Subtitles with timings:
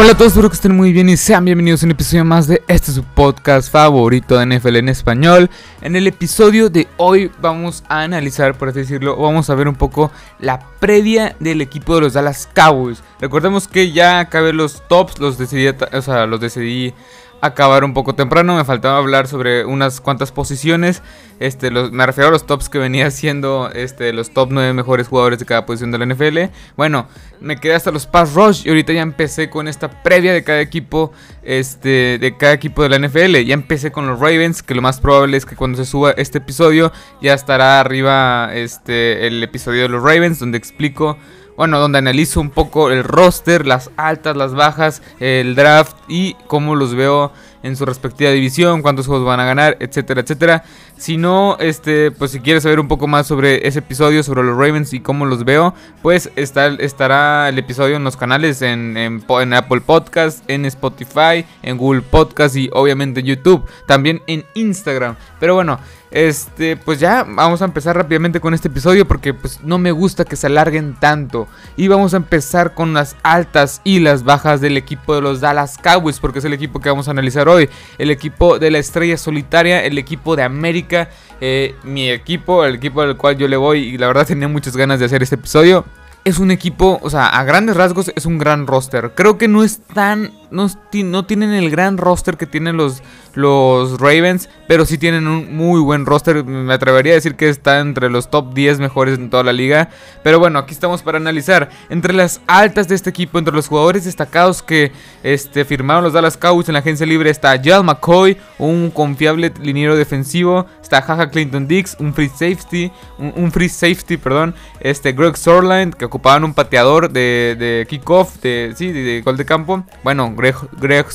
[0.00, 2.46] Hola a todos, espero que estén muy bien y sean bienvenidos a un episodio más
[2.46, 5.50] de este su podcast favorito de NFL en español.
[5.82, 9.74] En el episodio de hoy vamos a analizar, por así decirlo, vamos a ver un
[9.74, 13.02] poco la previa del equipo de los Dallas Cowboys.
[13.20, 16.94] Recordemos que ya acabé los tops, los decidí, o sea, los decidí
[17.40, 18.56] acabar un poco temprano.
[18.56, 21.02] Me faltaba hablar sobre unas cuantas posiciones.
[21.38, 25.38] Este, me refiero a los tops que venía haciendo este, los top 9 mejores jugadores
[25.38, 26.52] de cada posición de la NFL.
[26.76, 27.08] Bueno,
[27.40, 30.60] me quedé hasta los pass rush y ahorita ya empecé con esta previa de cada
[30.60, 31.12] equipo,
[31.42, 33.38] este, de cada equipo de la NFL.
[33.46, 36.38] Ya empecé con los Ravens, que lo más probable es que cuando se suba este
[36.38, 41.16] episodio ya estará arriba este, el episodio de los Ravens, donde explico
[41.60, 46.74] bueno, donde analizo un poco el roster, las altas, las bajas, el draft y cómo
[46.74, 50.64] los veo en su respectiva división, cuántos juegos van a ganar, etcétera, etcétera.
[50.96, 54.56] Si no, este, pues si quieres saber un poco más sobre ese episodio, sobre los
[54.56, 59.54] Ravens y cómo los veo, pues está, estará el episodio en los canales, en, en,
[59.54, 65.16] Apple Podcast, en Spotify, en Google Podcast y obviamente en YouTube, también en Instagram.
[65.38, 65.78] Pero bueno,
[66.10, 70.24] este, pues ya vamos a empezar rápidamente con este episodio porque pues no me gusta
[70.24, 71.46] que se alarguen tanto.
[71.76, 75.78] Y vamos a empezar con las altas y las bajas del equipo de los Dallas
[75.78, 77.49] Cowboys porque es el equipo que vamos a analizar hoy.
[77.58, 83.00] El equipo de la estrella solitaria, el equipo de América, eh, mi equipo, el equipo
[83.02, 85.84] al cual yo le voy y la verdad tenía muchas ganas de hacer este episodio
[86.24, 89.12] es un equipo, o sea, a grandes rasgos es un gran roster.
[89.14, 93.02] Creo que no es tan, no, no, tienen el gran roster que tienen los,
[93.34, 96.44] los Ravens, pero sí tienen un muy buen roster.
[96.44, 99.88] Me atrevería a decir que está entre los top 10 mejores en toda la liga.
[100.22, 101.70] Pero bueno, aquí estamos para analizar.
[101.88, 104.92] Entre las altas de este equipo, entre los jugadores destacados que
[105.22, 109.96] este, firmaron los Dallas Cowboys en la agencia libre, está Jal McCoy, un confiable liniero
[109.96, 110.66] defensivo.
[110.82, 114.54] Está Jaja Clinton Dix, un free safety, un, free safety, perdón.
[114.80, 119.84] Este Greg Sorland, que ocupaban un pateador de, de kickoff, de, gol de campo.
[120.02, 121.06] Bueno, Greg, Greg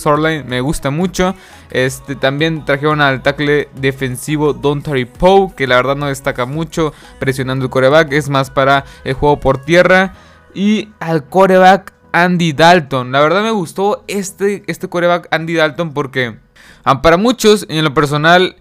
[0.45, 1.35] me gusta mucho.
[1.71, 6.93] Este, también trajeron al tackle defensivo Don Terry Poe, que la verdad no destaca mucho
[7.17, 10.13] presionando el coreback, es más para el juego por tierra.
[10.53, 13.11] Y al coreback Andy Dalton.
[13.11, 16.37] La verdad me gustó este, este coreback Andy Dalton porque
[16.85, 18.55] ah, para muchos, en lo personal,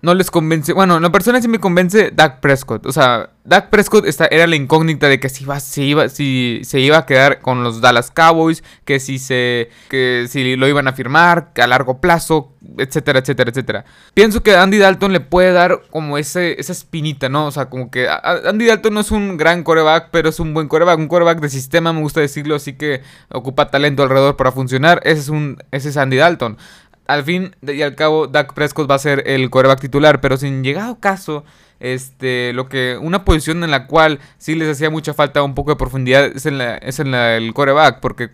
[0.00, 0.72] no les convence.
[0.72, 2.86] Bueno, la persona sí me convence Dak Prescott.
[2.86, 6.80] O sea, Dak Prescott era la incógnita de que si, iba, si, iba, si se
[6.80, 10.92] iba a quedar con los Dallas Cowboys, que si, se, que si lo iban a
[10.92, 13.84] firmar a largo plazo, etcétera, etcétera, etcétera.
[14.14, 17.46] Pienso que Andy Dalton le puede dar como ese, esa espinita, ¿no?
[17.46, 20.68] O sea, como que Andy Dalton no es un gran coreback, pero es un buen
[20.68, 20.98] coreback.
[20.98, 25.00] Un coreback de sistema, me gusta decirlo, así que ocupa talento alrededor para funcionar.
[25.04, 26.58] Ese es, un, ese es Andy Dalton
[27.08, 30.62] al fin y al cabo Dak Prescott va a ser el coreback titular, pero sin
[30.62, 31.42] llegado caso,
[31.80, 35.70] este, lo que una posición en la cual sí les hacía mucha falta un poco
[35.70, 38.30] de profundidad es en, la, es en la, el coreback, porque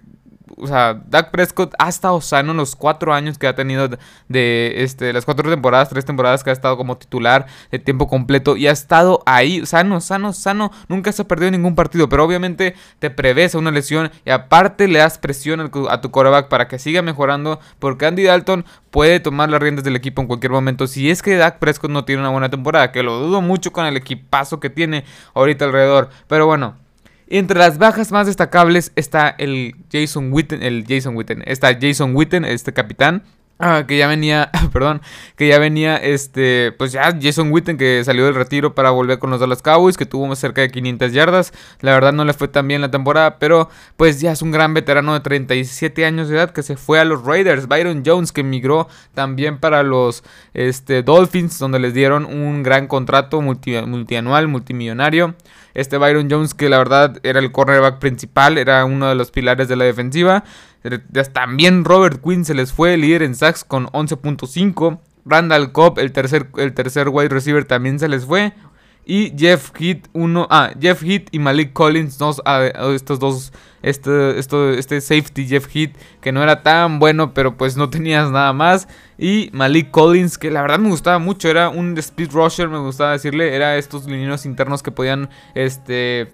[0.56, 3.88] o sea, Dak Prescott ha estado sano en los cuatro años que ha tenido
[4.28, 8.56] de, este, las cuatro temporadas, tres temporadas que ha estado como titular de tiempo completo
[8.56, 10.71] y ha estado ahí sano, sano, sano.
[10.88, 14.87] Nunca se ha perdido ningún partido, pero obviamente te prevés a una lesión y aparte
[14.88, 19.49] le das presión a tu coreback para que siga mejorando porque Andy Dalton puede tomar
[19.49, 22.31] las riendas del equipo en cualquier momento si es que Dak Prescott no tiene una
[22.31, 26.11] buena temporada, que lo dudo mucho con el equipazo que tiene ahorita alrededor.
[26.28, 26.76] Pero bueno,
[27.28, 32.44] entre las bajas más destacables está el Jason Witten, el Jason Witten, está Jason Witten,
[32.44, 33.22] este capitán,
[33.60, 35.00] Ah, que ya venía, perdón,
[35.36, 39.30] que ya venía, este, pues ya Jason Witten que salió del retiro para volver con
[39.30, 42.66] los Dallas Cowboys, que tuvo cerca de 500 yardas, la verdad no le fue tan
[42.66, 46.50] bien la temporada, pero pues ya es un gran veterano de 37 años de edad
[46.50, 51.56] que se fue a los Raiders, Byron Jones que emigró también para los este, Dolphins,
[51.60, 55.36] donde les dieron un gran contrato multianual, multimillonario,
[55.74, 59.68] este Byron Jones que la verdad era el cornerback principal, era uno de los pilares
[59.68, 60.44] de la defensiva,
[61.32, 65.00] también Robert Quinn se les fue líder en sacks con 11.5.
[65.26, 68.52] Randall Cobb, el tercer, el tercer wide receiver, también se les fue.
[69.06, 72.64] Y Jeff Heath, uno, ah, Jeff Heath y Malik Collins, dos, ah,
[72.94, 73.52] estos dos,
[73.82, 78.31] este, esto, este safety Jeff Heath, que no era tan bueno, pero pues no tenías
[78.31, 78.88] nada más.
[79.19, 83.12] Y Malik Collins, que la verdad me gustaba mucho, era un speed rusher, me gustaba
[83.12, 86.32] decirle, era estos lineos internos que podían, este,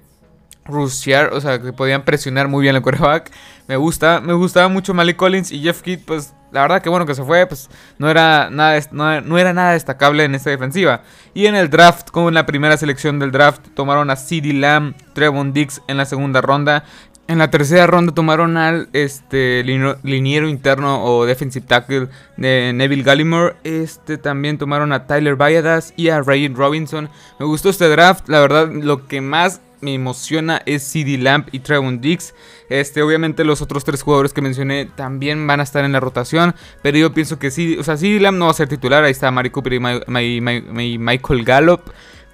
[0.71, 3.31] rushear, o sea, que podían presionar muy bien el quarterback.
[3.67, 7.07] Me gusta, me gustaba mucho Malik Collins y Jeff Kidd, pues la verdad que bueno
[7.07, 11.03] que se fue, pues no era nada, no, era nada destacable en esta defensiva.
[11.35, 14.95] Y en el draft, como en la primera selección del draft, tomaron a CeeDee Lamb,
[15.15, 16.85] Trevon Dix en la segunda ronda.
[17.29, 23.55] En la tercera ronda tomaron al este, liniero interno o defensive tackle de Neville Gallimore.
[23.63, 27.09] Este también tomaron a Tyler Valladas y a Ryan Robinson.
[27.39, 28.29] Me gustó este draft.
[28.29, 32.35] La verdad, lo que más me emociona es CD Lamp y Trevon Dix.
[32.69, 36.55] Este, obviamente los otros tres jugadores que mencioné también van a estar en la rotación,
[36.83, 39.13] pero yo pienso que sí, o sea, CD Lamp no va a ser titular, ahí
[39.13, 41.81] está Mari Cooper y Michael Gallup,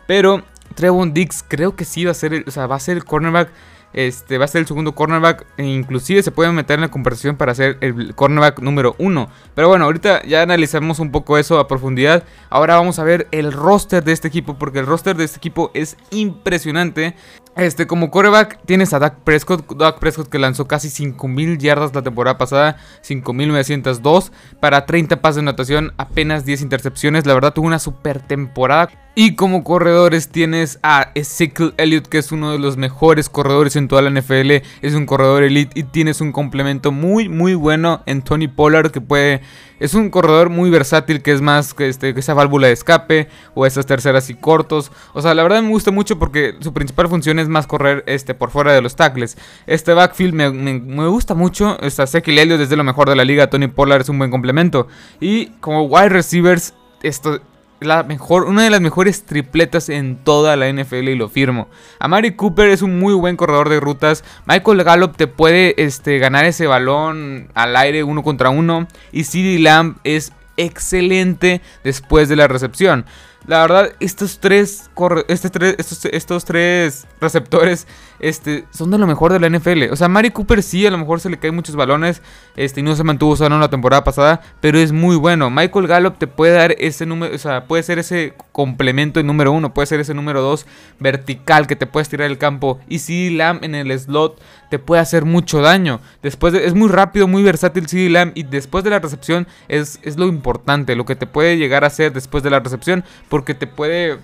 [0.07, 0.43] pero
[0.75, 3.51] Trevon Dix creo que sí va a ser, o sea, va a ser el cornerback
[3.93, 5.47] este, va a ser el segundo cornerback.
[5.57, 9.29] E inclusive se puede meter en la conversación para ser el cornerback número uno.
[9.55, 12.25] Pero bueno, ahorita ya analizamos un poco eso a profundidad.
[12.51, 14.55] Ahora vamos a ver el roster de este equipo.
[14.55, 17.15] Porque el roster de este equipo es impresionante.
[17.57, 22.03] Este, como coreback tienes a Dak Prescott, Dak Prescott que lanzó casi 5000 yardas la
[22.03, 24.31] temporada pasada, 5902
[24.61, 28.91] para 30 pases de anotación, apenas 10 intercepciones, la verdad tuvo una super temporada.
[29.19, 33.89] Y como corredores tienes a Ezekiel Elliott que es uno de los mejores corredores en
[33.89, 38.21] toda la NFL, es un corredor elite y tienes un complemento muy muy bueno en
[38.21, 39.41] Tony Pollard que puede
[39.79, 43.67] es un corredor muy versátil que es más que, este, esa válvula de escape o
[43.67, 44.91] esas terceras y cortos.
[45.13, 48.35] O sea, la verdad me gusta mucho porque su principal función es más correr este,
[48.35, 49.37] por fuera de los tackles.
[49.67, 51.79] Este backfield me, gusta mucho.
[51.89, 53.49] Seki Elliott desde lo mejor de la liga.
[53.49, 54.89] Tony Pollard es un buen complemento.
[55.21, 57.41] Y como wide receivers, esto,
[57.81, 61.69] la mejor, una de las mejores tripletas en toda la NFL y lo firmo.
[61.99, 64.25] Amari Cooper es un muy buen corredor de rutas.
[64.47, 68.89] Michael Gallup te puede este, ganar ese balón al aire uno contra uno.
[69.13, 73.05] Y CeeDee Lamb es excelente después de la recepción.
[73.47, 74.91] La verdad, estos tres,
[75.29, 77.87] este tres, estos, estos tres receptores
[78.19, 79.93] este, son de lo mejor de la NFL.
[79.93, 82.23] O sea, Mari Cooper sí, a lo mejor se le caen muchos balones
[82.57, 85.49] este, y no se mantuvo sano la temporada pasada, pero es muy bueno.
[85.51, 89.53] Michael Gallup te puede dar ese número, o sea, puede ser ese complemento en número
[89.53, 90.67] uno, puede ser ese número dos
[90.99, 92.81] vertical que te puedes tirar el campo.
[92.89, 94.41] Y si Lamb en el slot
[94.71, 96.01] te puede hacer mucho daño.
[96.23, 100.17] Después es muy rápido, muy versátil CD Lamb y después de la recepción es, es
[100.17, 103.05] lo importante, lo que te puede llegar a hacer después de la recepción
[103.37, 104.19] porque te puede...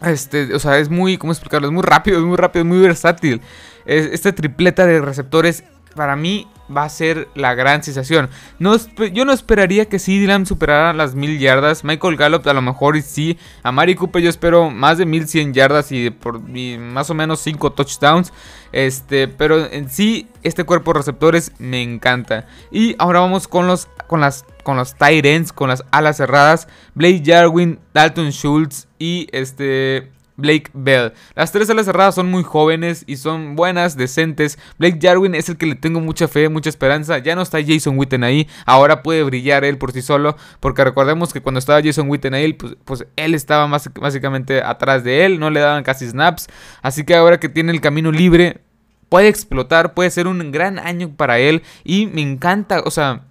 [0.00, 1.68] Este, o sea, es muy, ¿cómo explicarlo?
[1.68, 3.42] Es muy rápido, es muy rápido, es muy versátil.
[3.84, 5.62] Esta tripleta de receptores
[5.94, 8.30] para mí va a ser la gran sensación.
[8.58, 8.76] No,
[9.12, 11.84] yo no esperaría que CD Lamb superara las mil yardas.
[11.84, 13.36] Michael Gallup a lo mejor sí.
[13.62, 17.72] A Mari Cooper yo espero más de 1100 yardas y, por, más o menos 5
[17.72, 18.32] touchdowns.
[18.72, 22.46] Este, pero en sí, este cuerpo de receptores me encanta.
[22.70, 26.66] Y ahora vamos con los, con las, con los tight con las alas cerradas.
[26.94, 31.12] Blake Jarwin, Dalton Schultz y este Blake Bell.
[31.36, 34.58] Las tres alas cerradas son muy jóvenes y son buenas, decentes.
[34.80, 37.18] Blake Jarwin es el que le tengo mucha fe, mucha esperanza.
[37.18, 40.36] Ya no está Jason Witten ahí, ahora puede brillar él por sí solo.
[40.58, 45.04] Porque recordemos que cuando estaba Jason Witten ahí, pues, pues él estaba más, básicamente atrás
[45.04, 46.48] de él, no le daban casi snaps.
[46.82, 48.60] Así que ahora que tiene el camino libre,
[49.08, 51.62] puede explotar, puede ser un gran año para él.
[51.84, 53.22] Y me encanta, o sea...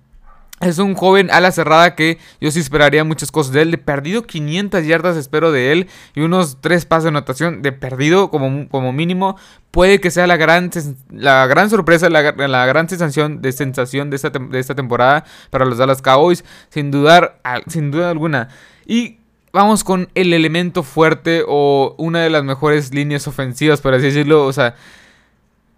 [0.62, 3.72] Es un joven ala cerrada que yo sí esperaría muchas cosas de él.
[3.72, 8.30] De perdido 500 yardas espero de él y unos 3 pases de anotación de perdido
[8.30, 9.38] como, como mínimo.
[9.72, 10.70] Puede que sea la gran,
[11.12, 15.78] la gran sorpresa, la, gran sensación de sensación de esta, de esta temporada para los
[15.78, 16.44] Dallas Cowboys.
[16.70, 18.50] Sin dudar, sin duda alguna.
[18.86, 19.20] Y
[19.54, 24.46] vamos con el elemento fuerte o una de las mejores líneas ofensivas, por así decirlo.
[24.46, 24.76] O sea,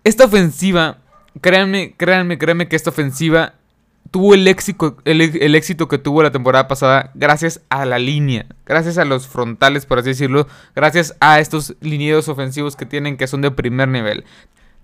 [0.03, 0.97] esta ofensiva,
[1.39, 3.53] créanme, créanme, créanme que esta ofensiva
[4.11, 8.97] tuvo el éxito, el, éxito que tuvo la temporada pasada gracias a la línea, gracias
[8.97, 13.41] a los frontales, por así decirlo, gracias a estos linieros ofensivos que tienen que son
[13.41, 14.25] de primer nivel.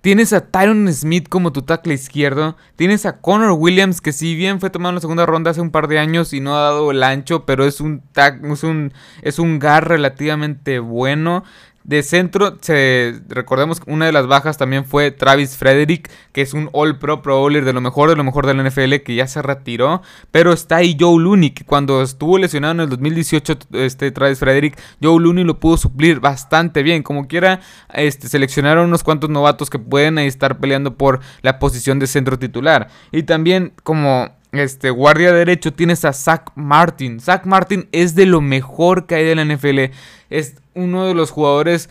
[0.02, 2.56] Tienes a Tyron Smith como tu tackle izquierdo.
[2.78, 5.72] Tienes a Connor Williams, que si bien fue tomado en la segunda ronda hace un
[5.72, 9.40] par de años y no ha dado el ancho, pero es un, es un, es
[9.40, 11.44] un gar relativamente bueno.
[11.88, 16.54] De centro, se, recordemos que una de las bajas también fue Travis Frederick, que es
[16.54, 19.16] un All Pro Pro Bowler de lo mejor de lo mejor de la NFL, que
[19.16, 20.02] ya se retiró.
[20.30, 24.78] Pero está ahí Joe Looney, que cuando estuvo lesionado en el 2018, este Travis Frederick,
[25.02, 27.04] Joe Looney lo pudo suplir bastante bien.
[27.04, 27.62] Como quiera,
[27.94, 32.38] este, seleccionaron unos cuantos novatos que pueden ahí estar peleando por la posición de centro
[32.38, 32.90] titular.
[33.14, 37.20] Y también como este guardia derecho tienes a Zach Martin.
[37.20, 39.94] Zach Martin es de lo mejor que hay de la NFL.
[40.30, 41.90] Es uno de los jugadores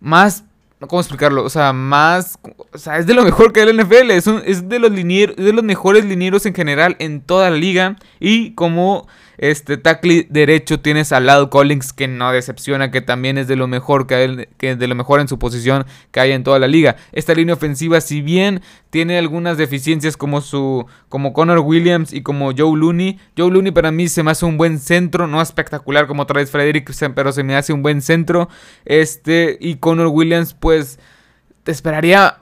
[0.00, 0.44] más
[0.88, 1.44] ¿Cómo explicarlo?
[1.44, 2.38] O sea, más.
[2.72, 4.10] O sea, es de lo mejor que hay en la NFL.
[4.10, 4.24] Es,
[4.68, 7.96] de, los de los mejores linieros en general en toda la liga.
[8.18, 9.06] Y como
[9.38, 13.66] este tackle derecho tienes al lado Collins que no decepciona, que también es de lo
[13.68, 16.68] mejor que, hay, que de lo mejor en su posición que hay en toda la
[16.68, 16.96] liga.
[17.12, 22.52] Esta línea ofensiva, si bien tiene algunas deficiencias como su como Connor Williams y como
[22.54, 26.26] Joe Looney, Joe Looney para mí se me hace un buen centro, no espectacular como
[26.26, 28.50] vez Frederick, pero se me hace un buen centro.
[28.84, 30.98] Este y Connor Williams pues
[31.64, 32.36] te esperaría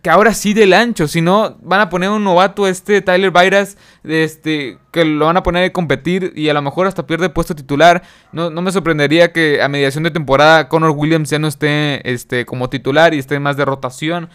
[0.00, 1.08] que ahora sí del ancho.
[1.08, 5.42] Si no, van a poner un novato, este Tyler Byras, este, que lo van a
[5.42, 8.04] poner a competir y a lo mejor hasta pierde puesto titular.
[8.30, 12.46] No, no me sorprendería que a mediación de temporada Connor Williams ya no esté este,
[12.46, 14.30] como titular y esté más de rotación.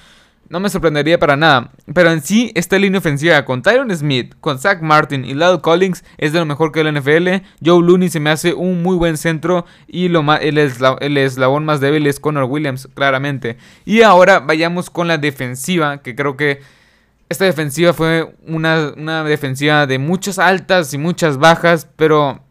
[0.49, 1.71] No me sorprendería para nada.
[1.93, 6.05] Pero en sí, esta línea ofensiva con Tyron Smith, con Zach Martin y Lyle Collins
[6.17, 7.45] es de lo mejor que el NFL.
[7.63, 11.65] Joe Looney se me hace un muy buen centro y lo más, el, el eslabón
[11.65, 13.57] más débil es Connor Williams, claramente.
[13.83, 16.61] Y ahora vayamos con la defensiva, que creo que
[17.29, 22.41] esta defensiva fue una, una defensiva de muchas altas y muchas bajas, pero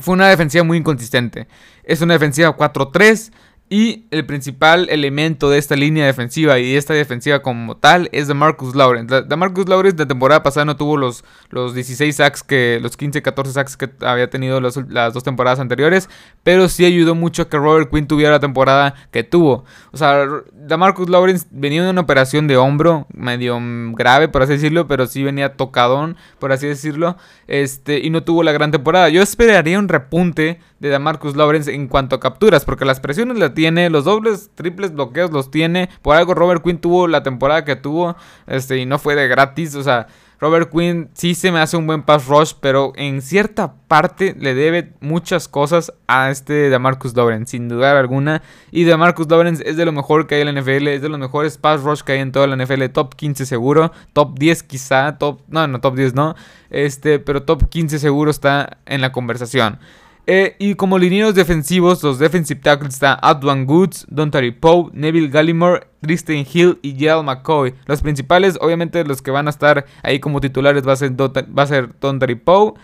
[0.00, 1.46] fue una defensiva muy inconsistente.
[1.84, 3.32] Es una defensiva 4-3
[3.72, 8.28] y el principal elemento de esta línea defensiva y de esta defensiva como tal es
[8.28, 9.22] de Marcus Lawrence.
[9.22, 13.22] De Marcus Lawrence de temporada pasada no tuvo los, los 16 sacks que los 15,
[13.22, 16.10] 14 sacks que había tenido las dos temporadas anteriores,
[16.42, 19.64] pero sí ayudó mucho a que Robert Quinn tuviera la temporada que tuvo.
[19.90, 23.58] O sea, de Marcus Lawrence venía de una operación de hombro medio
[23.94, 28.42] grave, por así decirlo, pero sí venía tocadón, por así decirlo, este y no tuvo
[28.42, 29.08] la gran temporada.
[29.08, 33.54] Yo esperaría un repunte de Damarcus Lawrence en cuanto a capturas, porque las presiones la
[33.62, 35.88] tiene, los dobles, triples bloqueos los tiene.
[36.02, 38.16] Por algo Robert Quinn tuvo la temporada que tuvo,
[38.48, 40.08] este, y no fue de gratis, o sea,
[40.40, 44.56] Robert Quinn sí se me hace un buen pass rush, pero en cierta parte le
[44.56, 48.42] debe muchas cosas a este Damarcus Lawrence, sin dudar alguna.
[48.72, 51.20] Y Damarcus Lawrence es de lo mejor que hay en la NFL, es de los
[51.20, 55.16] mejores pass rush que hay en toda la NFL, top 15 seguro, top 10 quizá,
[55.18, 56.34] top, no, no, top 10 no,
[56.70, 59.78] este, pero top 15 seguro está en la conversación.
[60.26, 65.88] Eh, y como linieros defensivos, los defensive tackles están Adwan Goods, Dontari Poe, Neville Gallimore,
[66.00, 67.74] Tristan Hill y Yale McCoy.
[67.86, 71.62] Los principales, obviamente, los que van a estar ahí como titulares va a ser, va
[71.62, 72.74] a ser Dontari Poe,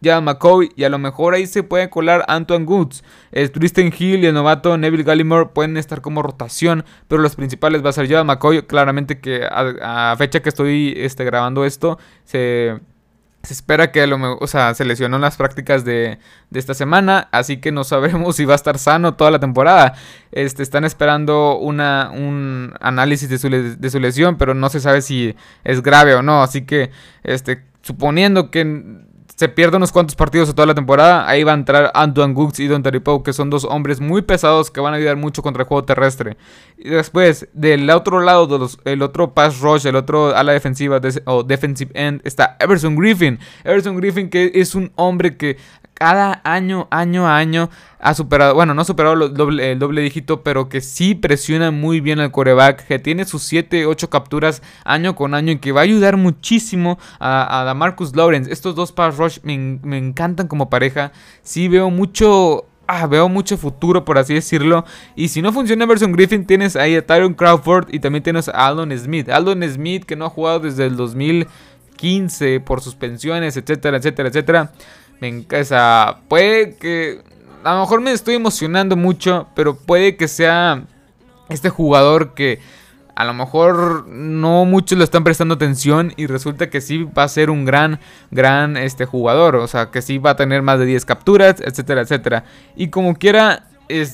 [0.00, 3.04] Yale McCoy y a lo mejor ahí se puede colar Antoine Goods.
[3.52, 7.90] Tristan Hill y el novato Neville Gallimore pueden estar como rotación, pero los principales va
[7.90, 8.62] a ser Yale McCoy.
[8.62, 12.80] Claramente que a, fecha que estoy este, grabando esto, se
[13.42, 16.18] se espera que lo o sea, se lesionó en las prácticas de,
[16.52, 19.94] esta semana, así que no sabemos si va a estar sano toda la temporada.
[20.32, 25.02] Este, están esperando una, un análisis de su, de su lesión, pero no se sabe
[25.02, 26.42] si es grave o no.
[26.42, 26.90] Así que,
[27.22, 29.06] este, suponiendo que
[29.38, 32.58] se pierde unos cuantos partidos de toda la temporada, ahí va a entrar Antoine Gooks
[32.58, 35.62] y Don Poe, que son dos hombres muy pesados que van a ayudar mucho contra
[35.62, 36.36] el juego terrestre.
[36.76, 41.92] Y después, del otro lado, el otro pass rush, el otro ala defensiva o defensive
[41.94, 43.38] end, está Everson Griffin.
[43.62, 45.56] Everson Griffin que es un hombre que
[45.98, 50.00] cada año, año a año ha superado, bueno, no ha superado el doble, el doble
[50.00, 54.62] dígito, pero que sí presiona muy bien al coreback, que tiene sus 7, 8 capturas
[54.84, 58.52] año con año y que va a ayudar muchísimo a, a Marcus Lawrence.
[58.52, 61.10] Estos dos pass rush me, encantan como pareja.
[61.42, 64.84] Sí veo mucho ah, veo mucho futuro, por así decirlo.
[65.16, 68.68] Y si no funciona Everson Griffin, tienes ahí a Tyron Crawford y también tienes a
[68.68, 69.28] Aldon Smith.
[69.28, 74.72] Aldon Smith que no ha jugado desde el 2015 por suspensiones, etcétera, etcétera, etcétera.
[75.20, 76.20] Me encanta.
[76.28, 77.22] Puede que.
[77.64, 80.84] A lo mejor me estoy emocionando mucho, pero puede que sea
[81.48, 82.60] este jugador que
[83.18, 87.28] a lo mejor no muchos le están prestando atención y resulta que sí va a
[87.28, 87.98] ser un gran,
[88.30, 89.56] gran este jugador.
[89.56, 92.44] O sea, que sí va a tener más de 10 capturas, etcétera, etcétera.
[92.76, 94.06] Y como quiera, se,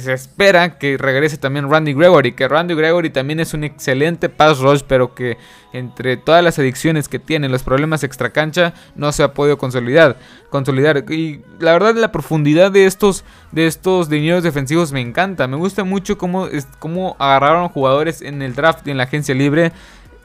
[0.00, 4.58] se, espera que regrese también Randy Gregory, que Randy Gregory también es un excelente pass
[4.58, 5.36] rush, pero que
[5.72, 10.16] entre todas las adicciones que tiene, los problemas extra cancha, no se ha podido consolidar.
[10.48, 11.04] consolidar.
[11.10, 15.46] Y la verdad la profundidad de estos de estos dineros defensivos me encanta.
[15.46, 16.48] Me gusta mucho cómo,
[16.78, 19.72] cómo agarraron jugadores en el draft en la agencia libre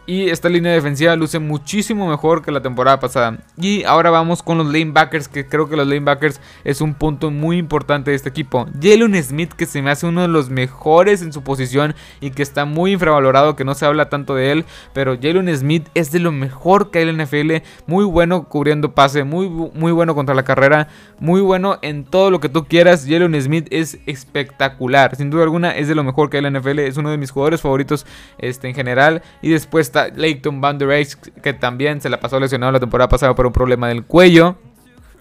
[0.08, 3.40] y esta línea defensiva luce muchísimo mejor que la temporada pasada.
[3.58, 7.58] Y ahora vamos con los lanebackers, que creo que los lanebackers es un punto muy
[7.58, 8.68] importante de este equipo.
[8.80, 12.44] Jalen Smith, que se me hace uno de los mejores en su posición y que
[12.44, 14.66] está muy infravalorado, que no se habla tanto de él.
[14.94, 17.64] Pero Jalen Smith es de lo mejor que hay en la NFL.
[17.88, 20.88] Muy bueno cubriendo pase, muy, muy bueno contra la carrera,
[21.20, 23.06] muy bueno en todo lo que tú quieras.
[23.10, 25.16] Jalen Smith es espectacular.
[25.16, 26.80] Sin duda alguna es de lo mejor que hay en la NFL.
[26.80, 28.06] Es uno de mis jugadores favoritos
[28.38, 29.24] este, en general.
[29.42, 31.08] Y después Leighton Van Der
[31.42, 34.58] que también se la pasó lesionado la temporada pasada por un problema del cuello.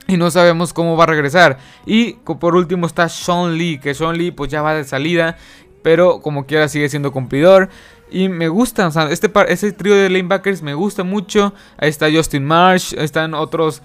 [0.07, 1.59] Y no sabemos cómo va a regresar.
[1.87, 5.37] Y por último está Sean Lee, que Sean Lee pues ya va de salida.
[5.83, 7.71] Pero como quiera sigue siendo cumplidor.
[8.11, 11.55] Y me gusta, o sea, este, ese trío de lanebackers me gusta mucho.
[11.79, 13.83] Ahí está Justin Marsh, están otros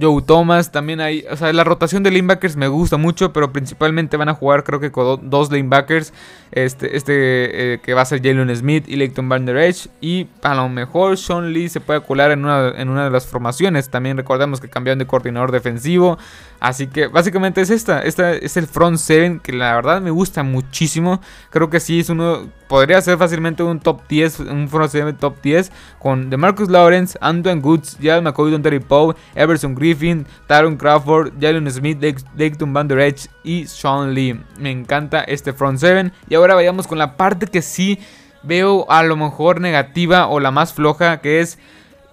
[0.00, 4.16] Joe Thomas, también hay, o sea, la rotación de linebackers me gusta mucho, pero principalmente
[4.16, 6.12] van a jugar creo que con dos linebackers,
[6.52, 10.54] este, este eh, que va a ser Jalen Smith y Leighton Van Der y a
[10.54, 14.16] lo mejor Sean Lee se puede colar en una, en una de las formaciones, también
[14.16, 16.18] recordemos que cambiaron de coordinador defensivo,
[16.60, 20.44] así que básicamente es esta, esta es el front 7 que la verdad me gusta
[20.44, 25.12] muchísimo, creo que sí es uno, podría ser fácilmente un top 10, un front 7
[25.14, 30.76] top 10, con DeMarcus Lawrence, Antoine Goods, Jalen McCoy, Don Terry Poe, Everson Griffin, Taron
[30.76, 31.98] Crawford, Jalen Smith,
[32.36, 34.38] Leighton Van Der Edge y Sean Lee.
[34.58, 36.12] Me encanta este front seven.
[36.28, 38.00] Y ahora vayamos con la parte que sí
[38.42, 41.58] veo a lo mejor negativa o la más floja, que es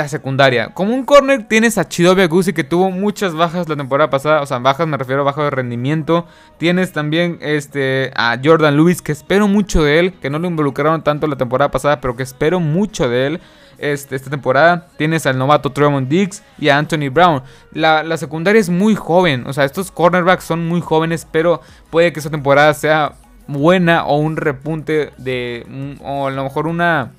[0.01, 0.69] la secundaria.
[0.73, 4.45] Como un corner tienes a Chidobia Gusi que tuvo muchas bajas la temporada pasada, o
[4.45, 6.25] sea, bajas me refiero a bajo de rendimiento.
[6.57, 11.03] Tienes también este a Jordan Lewis que espero mucho de él, que no lo involucraron
[11.03, 13.41] tanto la temporada pasada, pero que espero mucho de él
[13.77, 14.87] este, esta temporada.
[14.97, 17.43] Tienes al novato Tremont Diggs y a Anthony Brown.
[17.73, 22.19] La, secundaria es muy joven, o sea, estos cornerbacks son muy jóvenes, pero puede que
[22.19, 23.13] esta temporada sea
[23.47, 27.11] buena o un repunte de, o a lo mejor una,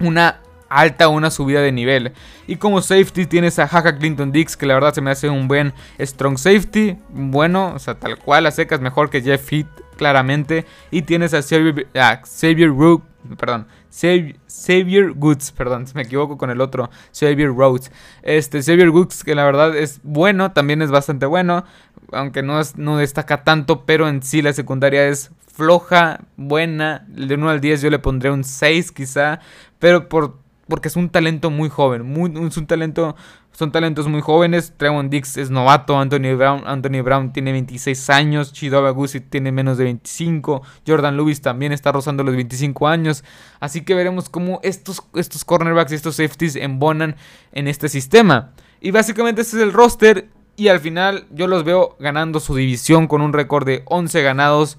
[0.00, 0.40] una
[0.78, 2.12] alta una subida de nivel.
[2.46, 5.48] Y como safety tienes a Haka Clinton Dix, que la verdad se me hace un
[5.48, 6.98] buen strong safety.
[7.10, 10.66] Bueno, o sea, tal cual, a secas mejor que Jeff Heath, claramente.
[10.90, 13.04] Y tienes a Xavier, ah, Xavier Rook,
[13.38, 17.92] perdón, Xavier Goods, perdón, me equivoco con el otro, Xavier Rhodes.
[18.22, 21.64] Este Xavier Goods, que la verdad es bueno, también es bastante bueno,
[22.10, 27.04] aunque no, no destaca tanto, pero en sí la secundaria es floja, buena.
[27.08, 29.40] De 1 al 10 yo le pondré un 6 quizá,
[29.78, 30.38] pero por,
[30.68, 33.16] porque es un talento muy joven, es un talento
[33.52, 34.72] son talentos muy jóvenes.
[34.76, 35.98] Trevon Dix es novato.
[35.98, 38.52] Anthony Brown, Anthony Brown tiene 26 años.
[38.52, 40.62] Chidoba Guzzi tiene menos de 25.
[40.86, 43.24] Jordan Lewis también está rozando los 25 años.
[43.60, 47.16] Así que veremos cómo estos, estos cornerbacks y estos safeties embonan
[47.52, 48.52] en este sistema.
[48.80, 50.28] Y básicamente este es el roster.
[50.56, 54.78] Y al final yo los veo ganando su división con un récord de 11 ganados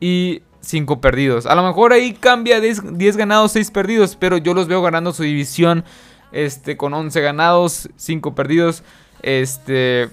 [0.00, 1.46] y 5 perdidos.
[1.46, 4.16] A lo mejor ahí cambia 10, 10 ganados, 6 perdidos.
[4.16, 5.84] Pero yo los veo ganando su división
[6.30, 8.82] este, con 11 ganados, 5 perdidos.
[9.22, 10.10] Este,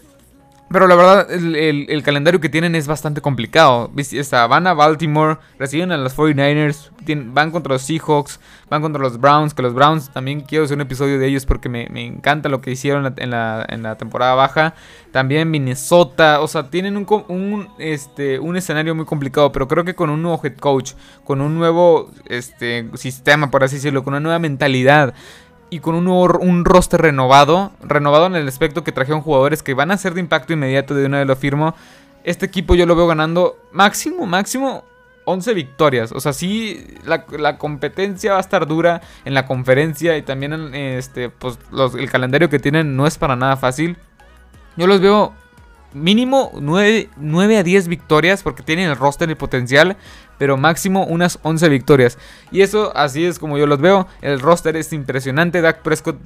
[0.68, 3.92] pero la verdad, el, calendario que tienen es bastante complicado.
[4.50, 6.90] van a Baltimore, reciben a los 49ers,
[7.32, 9.54] van contra los Seahawks, van contra los Browns.
[9.54, 12.72] Que los Browns también quiero hacer un episodio de ellos porque me, encanta lo que
[12.72, 14.74] hicieron en la, temporada baja.
[15.12, 19.52] También Minnesota, o sea, tienen un, este, un escenario muy complicado.
[19.52, 20.94] Pero creo que con un nuevo head coach,
[21.24, 25.14] con un nuevo este, sistema, por así decirlo, con una nueva mentalidad
[25.76, 29.74] y con un, nuevo, un roster renovado, renovado en el aspecto que trajeron jugadores que
[29.74, 31.76] van a ser de impacto inmediato, de una vez lo firmo.
[32.24, 34.86] Este equipo yo lo veo ganando máximo, máximo
[35.26, 36.14] 11 victorias.
[36.14, 40.74] O sea, sí, la, competencia va a estar dura en la conferencia y también en,
[40.74, 41.60] este, pues,
[42.00, 43.98] el calendario que tienen no es para nada fácil.
[44.78, 45.34] Yo los veo
[45.96, 49.96] mínimo 9, 9, a 10 victorias porque tienen el roster y potencial,
[50.38, 52.18] pero máximo unas 11 victorias.
[52.52, 54.08] Y eso así es como yo los veo.
[54.22, 55.62] El roster es impresionante.
[55.62, 56.18] Dak Prescott,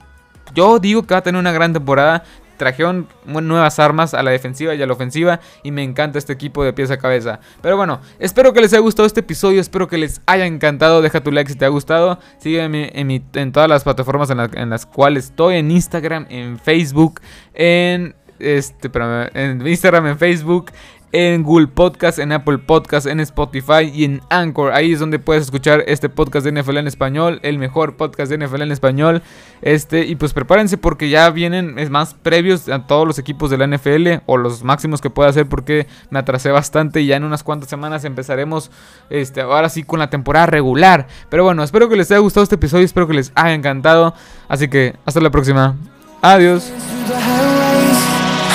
[0.53, 2.23] yo digo que va a tener una gran temporada.
[2.58, 6.62] Trajeron nuevas armas a la defensiva y a la ofensiva y me encanta este equipo
[6.65, 7.39] de pieza a cabeza.
[7.62, 11.01] Pero bueno, espero que les haya gustado este episodio, espero que les haya encantado.
[11.01, 12.19] Deja tu like si te ha gustado.
[12.39, 17.21] Sígueme en, todas las plataformas en las cuales estoy, en Instagram, en Facebook,
[17.53, 18.89] en este,
[19.34, 20.71] en Instagram, en Facebook,
[21.12, 24.73] en Google Podcast, en Apple Podcast, en Spotify y en Anchor.
[24.73, 28.45] Ahí es donde puedes escuchar este podcast de NFL en español, el mejor podcast de
[28.45, 29.21] NFL en español.
[29.62, 33.58] Este, y pues prepárense porque ya vienen es más previos a todos los equipos de
[33.58, 37.23] la NFL o los máximos que pueda hacer porque me atrasé bastante y ya en
[37.23, 38.71] unas cuantas semanas empezaremos
[39.10, 41.08] este ahora sí con la temporada regular.
[41.30, 44.13] Pero bueno, espero que les haya gustado este episodio, espero que les haya encantado.
[44.47, 45.75] Así que hasta la próxima.
[46.21, 46.71] Adiós.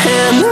[0.04, 0.43] hand